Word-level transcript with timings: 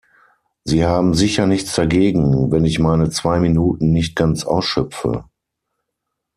Sie 0.63 0.83
haben 0.83 1.13
sicher 1.13 1.45
nichts 1.45 1.75
dagegen, 1.75 2.51
wenn 2.51 2.65
ich 2.65 2.79
meine 2.79 3.11
zwei 3.11 3.39
Minuten 3.39 3.91
nicht 3.91 4.15
ganz 4.15 4.43
ausschöpfe. 4.45 5.25